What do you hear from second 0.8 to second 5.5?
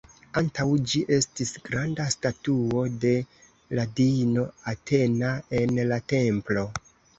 ĝi estis granda statuo de la diino Atena